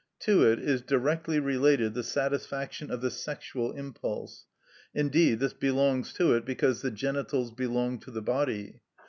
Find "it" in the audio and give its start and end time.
0.51-0.57, 6.33-6.43